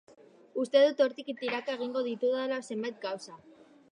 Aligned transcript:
Uste 0.63 0.79
dut 0.85 1.03
hortik 1.05 1.29
tiraka 1.41 1.77
egingo 1.77 2.03
ditudala 2.09 2.59
zenbait 2.71 3.01
gauza. 3.07 3.39